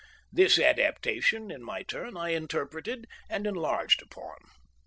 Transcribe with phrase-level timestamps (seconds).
[0.31, 4.37] This adaptation, in my turn, I interpreted and enlarged upon.